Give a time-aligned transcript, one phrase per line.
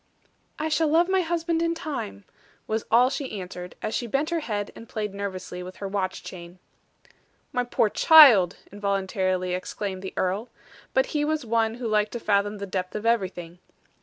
[0.57, 2.23] "I shall love my husband in time,"
[2.65, 6.23] was all she answered, as she bent her head, and played nervously with her watch
[6.23, 6.57] chain.
[7.53, 10.49] "My poor child!" involuntarily exclaimed the earl.
[10.95, 13.59] But he was one who liked to fathom the depth of everything.